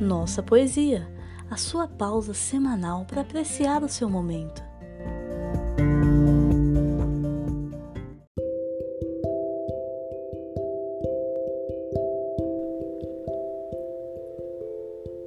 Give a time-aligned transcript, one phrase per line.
[0.00, 1.06] Nossa Poesia,
[1.50, 4.62] a sua pausa semanal para apreciar o seu momento.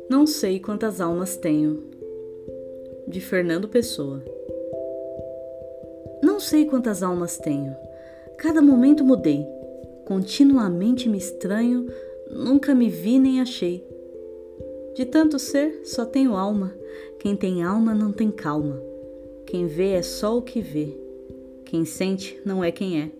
[0.09, 1.83] Não sei quantas almas tenho.
[3.07, 4.23] De Fernando Pessoa.
[6.23, 7.75] Não sei quantas almas tenho.
[8.39, 9.45] Cada momento mudei.
[10.03, 11.85] Continuamente me estranho,
[12.27, 13.92] nunca me vi nem achei.
[14.95, 16.73] De tanto ser, só tenho alma.
[17.19, 18.79] Quem tem alma não tem calma.
[19.45, 20.95] Quem vê é só o que vê.
[21.65, 23.11] Quem sente não é quem é.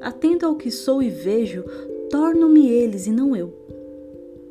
[0.00, 1.64] Atento ao que sou e vejo,
[2.10, 3.52] torno-me eles e não eu.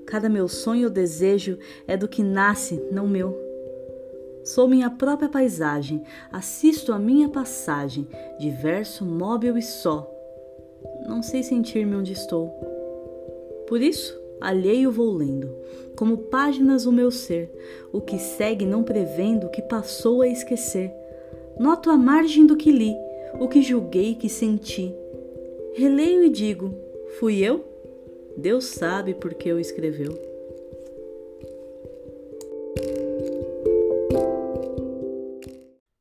[0.05, 1.57] Cada meu sonho ou desejo
[1.87, 3.37] é do que nasce, não meu.
[4.43, 8.07] Sou minha própria paisagem, assisto a minha passagem,
[8.39, 10.09] diverso, móvel e só.
[11.07, 12.49] Não sei sentir-me onde estou.
[13.67, 15.55] Por isso, alheio vou lendo,
[16.01, 17.51] como páginas o meu ser,
[17.93, 20.91] o que segue não prevendo o que passou a esquecer.
[21.59, 22.95] Noto a margem do que li,
[23.39, 24.95] o que julguei que senti.
[25.75, 26.73] Releio e digo:
[27.19, 27.63] fui eu?
[28.35, 30.30] Deus sabe por que o escreveu.